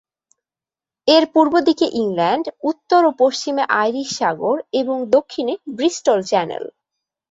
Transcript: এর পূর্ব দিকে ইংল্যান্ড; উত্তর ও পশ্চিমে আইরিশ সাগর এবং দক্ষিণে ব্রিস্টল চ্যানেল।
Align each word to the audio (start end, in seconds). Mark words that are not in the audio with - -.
এর 1.07 1.23
পূর্ব 1.33 1.53
দিকে 1.67 1.85
ইংল্যান্ড; 1.95 2.45
উত্তর 2.63 3.01
ও 3.05 3.21
পশ্চিমে 3.21 3.63
আইরিশ 3.79 4.09
সাগর 4.19 4.57
এবং 4.81 4.97
দক্ষিণে 5.15 5.53
ব্রিস্টল 5.77 6.19
চ্যানেল। 6.23 6.63